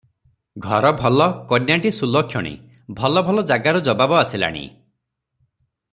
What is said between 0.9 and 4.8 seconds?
ଭଲ, କନ୍ୟାଟି ସୁଲକ୍ଷଣୀ, ଭଲ ଭଲ ଜାଗାରୁ ଜବାବ ଆସିଲାଣି।